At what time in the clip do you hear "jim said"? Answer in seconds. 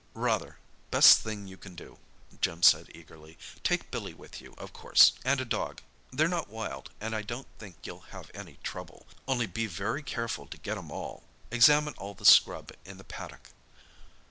2.41-2.89